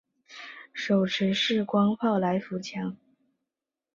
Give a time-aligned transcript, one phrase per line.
[0.73, 2.97] 手持式光炮来福枪。